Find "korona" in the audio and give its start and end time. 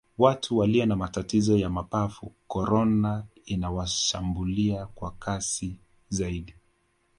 2.47-3.25